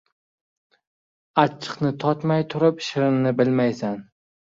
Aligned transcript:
•Achchiqni 1.41 1.91
totmay 2.03 2.45
turib 2.53 2.81
shirinni 2.87 3.35
bilmaysan. 3.43 4.01